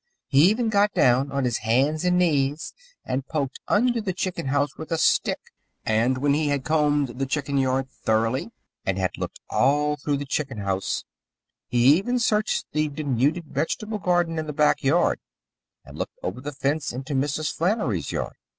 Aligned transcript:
He 0.29 0.49
even 0.49 0.69
got 0.69 0.95
down 0.95 1.31
on 1.31 1.43
his 1.45 1.59
hands 1.59 2.03
and 2.03 2.17
knees 2.17 2.73
and 3.05 3.23
poked 3.27 3.59
under 3.67 4.01
the 4.01 4.13
chicken 4.13 4.47
house 4.47 4.75
with 4.75 4.91
a 4.91 4.97
stick, 4.97 5.37
and, 5.85 6.17
when 6.17 6.33
he 6.33 6.47
had 6.47 6.63
combed 6.63 7.19
the 7.19 7.27
chicken 7.27 7.59
yard 7.59 7.87
thoroughly 8.03 8.49
and 8.83 8.97
had 8.97 9.15
looked 9.19 9.41
all 9.51 9.97
through 9.97 10.17
the 10.17 10.25
chicken 10.25 10.57
house, 10.57 11.05
he 11.67 11.85
even 11.97 12.17
searched 12.17 12.65
the 12.71 12.87
denuded 12.89 13.45
vegetable 13.45 13.99
garden 13.99 14.39
in 14.39 14.47
the 14.47 14.53
back 14.53 14.83
yard, 14.83 15.19
and 15.85 15.99
looked 15.99 16.17
over 16.23 16.41
the 16.41 16.51
fence 16.51 16.91
into 16.91 17.13
Mrs. 17.13 17.55
Flannery's 17.55 18.11
yard. 18.11 18.37